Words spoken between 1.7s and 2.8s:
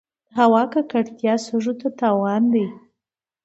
ته تاوان دی.